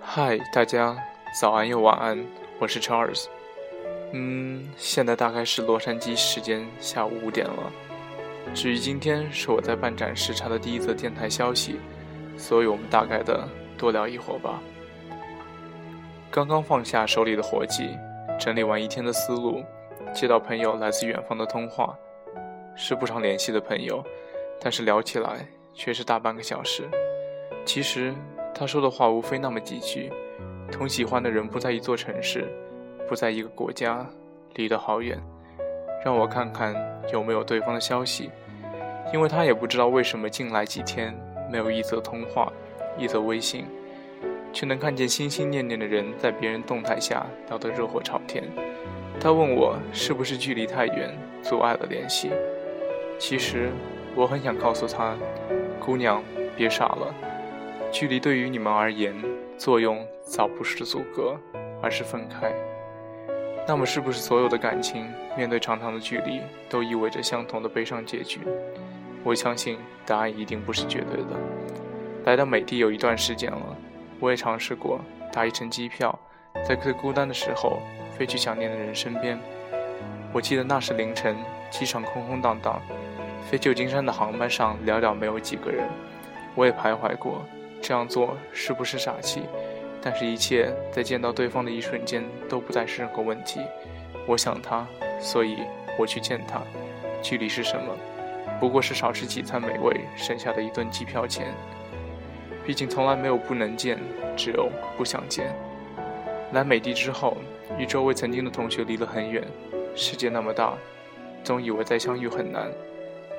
[0.00, 0.94] 嗨，大家
[1.40, 2.22] 早安又晚安，
[2.58, 3.28] 我是 Charles。
[4.12, 7.72] 嗯，现在大概是洛杉矶时间下午五点了。
[8.52, 11.80] 至于今天是我在办展视察的第一则电台消息，
[12.36, 13.48] 所以我们大概的
[13.78, 14.60] 多聊一会儿吧。
[16.30, 17.96] 刚刚放下手里的活计，
[18.38, 19.64] 整理完一天的思路，
[20.12, 21.98] 接到朋友来自远方的通话，
[22.76, 24.04] 是不常联系的朋友，
[24.60, 26.84] 但是聊起来却是大半个小时。
[27.64, 28.14] 其实。
[28.54, 30.12] 他说的话无非那么几句：
[30.70, 32.46] 同喜欢的人不在一座城市，
[33.08, 34.06] 不在一个国家，
[34.54, 35.18] 离得好远。
[36.04, 36.76] 让我看看
[37.10, 38.30] 有没有对方的消息，
[39.12, 41.18] 因为他也不知道为什么近来几天
[41.50, 42.52] 没有一则通话，
[42.98, 43.64] 一则微信，
[44.52, 48.44] 却能看见心心念念的人在别人动态下聊得热火朝天。
[49.18, 52.30] 他问我是不是距离太远阻碍了联系。
[53.18, 53.70] 其实
[54.14, 55.16] 我很想告诉他，
[55.84, 56.22] 姑娘，
[56.56, 57.12] 别傻了。
[57.90, 59.12] 距离对于你们而言，
[59.58, 61.36] 作用早不是阻隔，
[61.82, 62.52] 而是分开。
[63.66, 66.40] 那么，是不是所有的感情面对长长的距离，
[66.70, 68.38] 都意味着相同的悲伤结局？
[69.24, 71.30] 我相信答案一定不是绝对的。
[72.24, 73.76] 来到美的有一段时间了，
[74.20, 75.00] 我也尝试过
[75.32, 76.16] 打一程机票，
[76.64, 77.80] 在最孤单的时候
[78.16, 79.36] 飞去想念的人身边。
[80.32, 81.36] 我记得那是凌晨，
[81.70, 82.80] 机场空空荡荡，
[83.50, 85.86] 飞旧金山的航班上寥寥没有几个人。
[86.54, 87.42] 我也徘徊过。
[87.80, 89.42] 这样做是不是傻气？
[90.00, 93.60] 但是，一切在见到对方的一瞬间都不再是任何问题。
[94.26, 94.86] 我想他，
[95.20, 95.58] 所以
[95.98, 96.60] 我去见他。
[97.20, 97.96] 距离是什么？
[98.60, 101.52] 不过是少吃几餐美味剩下的一顿机票钱。
[102.64, 103.98] 毕竟从来没有不能见，
[104.36, 105.52] 只有不想见。
[106.52, 107.36] 来美的之后，
[107.78, 109.42] 与周围曾经的同学离得很远。
[109.96, 110.74] 世界那么大，
[111.42, 112.70] 总以为再相遇很难。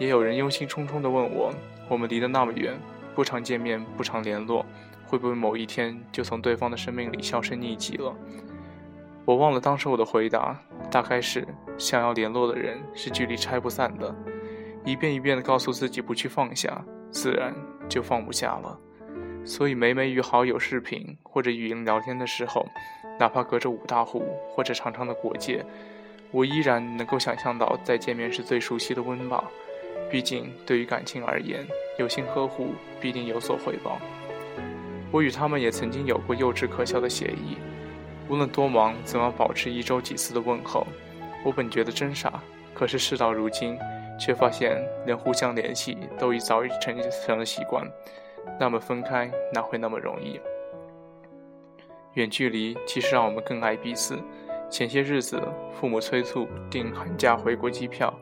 [0.00, 1.52] 也有人忧心忡忡地问我：
[1.86, 2.74] 我们离得那么远。
[3.14, 4.64] 不常见面，不常联络，
[5.04, 8.16] 会不会某一天就从对方的生命里销声匿迹了？
[9.26, 10.58] 我忘了当时我的回答，
[10.90, 14.14] 大概是想要联络的人是距离拆不散的。
[14.86, 17.54] 一遍一遍地告诉自己不去放下，自然
[17.90, 18.78] 就放不下了。
[19.44, 22.64] 所以每每与好友视频或者语音聊天的时候，
[23.18, 25.62] 哪怕隔着五大湖或者长长的国界，
[26.30, 29.44] 我依然能够想象到再见面时最熟悉的温饱。
[30.10, 31.64] 毕竟，对于感情而言，
[31.98, 33.98] 有心呵护必定有所回报。
[35.12, 37.56] 我与他们也曾经有过幼稚可笑的协议，
[38.28, 40.86] 无论多忙，总要保持一周几次的问候。
[41.44, 42.42] 我本觉得真傻，
[42.74, 43.78] 可是事到如今，
[44.18, 46.96] 却发现连互相联系都已早已成
[47.26, 47.88] 成了习惯。
[48.58, 50.40] 那么分开哪会那么容易？
[52.14, 54.18] 远距离其实让我们更爱彼此。
[54.68, 55.40] 前些日子，
[55.72, 58.12] 父母催促订寒假回国机票。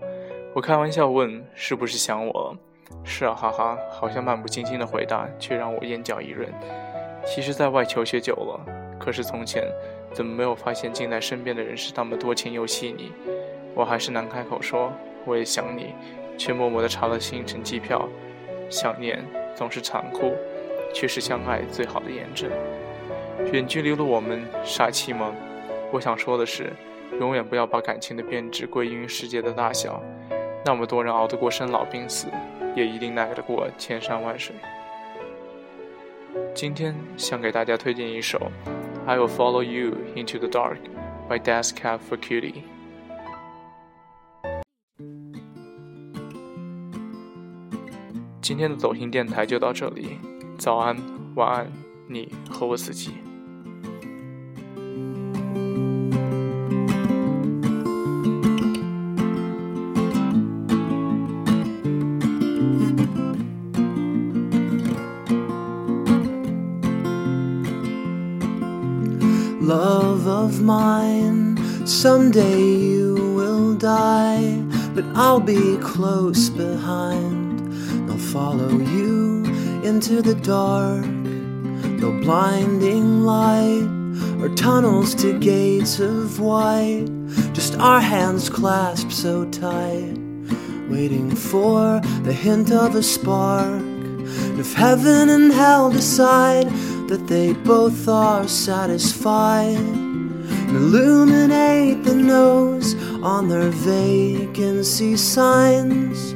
[0.54, 2.56] 我开玩笑问：“是不是想我了
[3.04, 6.48] ？”“是啊，哈哈。”好像漫不经心的回答，却让我眼角一润。
[7.24, 9.64] 其实，在外求学久了，可是从前
[10.12, 13.12] 怎么没有发现近在身边的人是那么多情又细腻？
[13.74, 14.90] 我还是难开口说
[15.24, 15.94] 我也想你，
[16.36, 18.08] 却默默地查了行程机票。
[18.70, 19.22] 想念
[19.54, 20.34] 总是残酷，
[20.94, 22.50] 却是相爱最好的验证。
[23.52, 25.32] 远距离的我们傻气吗？
[25.92, 26.72] 我想说的是，
[27.20, 30.02] 永远不要把感情的变质归因于世界的大小。
[30.68, 32.26] 那么多人熬得过生老病死，
[32.76, 34.54] 也一定耐得过千山万水。
[36.54, 38.38] 今天想给大家推荐一首
[39.06, 40.76] 《I Will Follow You Into the Dark》
[41.26, 42.64] by Death Cab for Cutie。
[48.42, 50.18] 今天的走心电台就到这里，
[50.58, 50.98] 早安，
[51.34, 51.72] 晚安，
[52.08, 53.14] 你和我自己。
[69.68, 74.54] Love of mine, someday you will die,
[74.94, 77.70] but I'll be close behind.
[78.08, 79.44] They'll follow you
[79.84, 83.86] into the dark, no blinding light,
[84.40, 87.04] or tunnels to gates of white.
[87.52, 90.16] Just our hands clasped so tight,
[90.88, 93.82] waiting for the hint of a spark.
[94.58, 96.68] If heaven and hell decide
[97.08, 106.32] that they both are satisfied and illuminate the nose on their vacancy signs.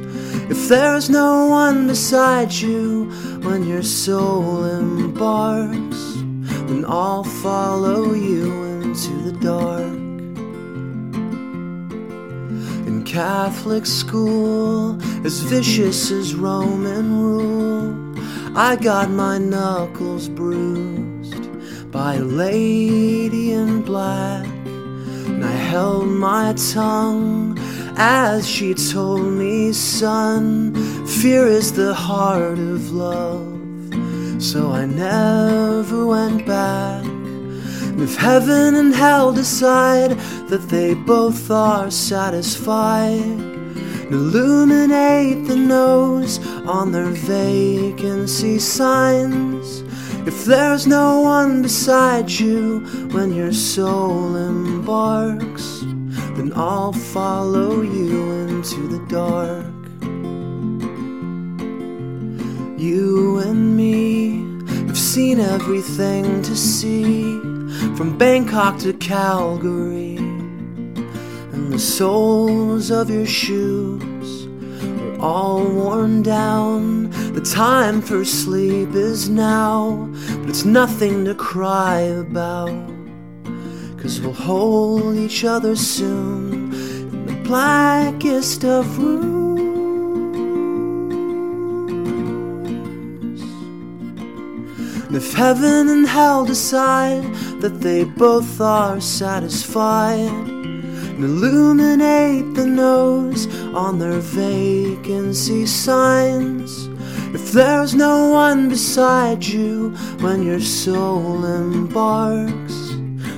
[0.49, 3.05] If there's no one beside you
[3.43, 6.15] when your soul embarks,
[6.67, 10.02] then I'll follow you into the dark.
[13.05, 18.13] Catholic school, as vicious as Roman rule
[18.55, 24.45] I got my knuckles bruised by a lady in black.
[24.45, 27.57] And I held my tongue
[27.97, 30.75] as she told me, son,
[31.07, 33.59] fear is the heart of love.
[34.39, 37.22] So I never went back.
[37.95, 40.11] If heaven and hell decide
[40.49, 43.21] that they both are satisfied,
[44.11, 49.81] illuminate the nose on their vacancy signs.
[50.27, 52.79] If there's no one beside you
[53.11, 55.81] when your soul embarks,
[56.35, 59.65] then I'll follow you into the dark.
[62.79, 64.41] You and me
[64.87, 67.52] have seen everything to see
[67.95, 74.47] from Bangkok to Calgary, and the soles of your shoes
[74.83, 77.11] are all worn down.
[77.33, 80.09] The time for sleep is now,
[80.39, 82.71] but it's nothing to cry about.
[83.97, 89.72] Cause we'll hold each other soon in the blackest of rooms.
[95.13, 97.23] And if heaven and hell decide
[97.61, 103.45] that they both are satisfied, and illuminate the nose
[103.75, 106.87] on their vacancy signs.
[107.31, 112.89] If there's no one beside you when your soul embarks,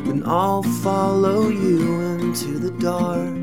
[0.05, 3.35] then I'll follow you into the dark.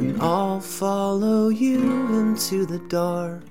[0.00, 1.82] And I'll follow you
[2.20, 3.42] into the dark.